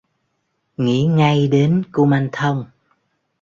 [0.77, 2.65] Nghĩ ngay đến kumanthong